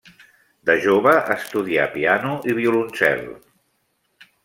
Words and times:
De 0.69 0.75
jove 0.85 1.13
estudià 1.35 1.85
piano 1.99 2.35
i 2.53 2.59
violoncel. 2.63 3.25